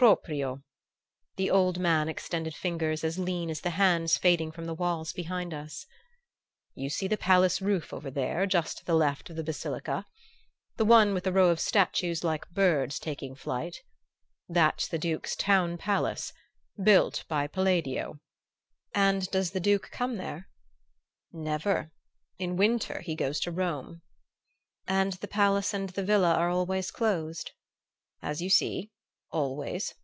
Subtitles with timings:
[0.00, 0.62] "Proprio!"
[1.36, 5.52] The old man extended fingers as lean as the hands fading from the walls behind
[5.52, 5.84] us.
[6.74, 10.06] "You see the palace roof over there, just to the left of the Basilica?
[10.78, 13.76] The one with the row of statues like birds taking flight?
[14.48, 16.32] That's the Duke's town palace,
[16.82, 18.20] built by Palladio."
[18.94, 20.48] "And does the Duke come there?"
[21.30, 21.92] "Never.
[22.38, 24.00] In winter he goes to Rome."
[24.88, 27.50] "And the palace and the villa are always closed?"
[28.22, 28.90] "As you see
[29.32, 29.94] always."